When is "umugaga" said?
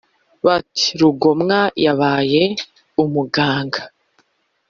3.03-3.81